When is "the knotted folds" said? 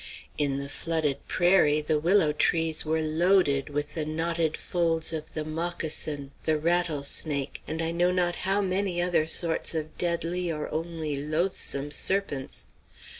3.93-5.13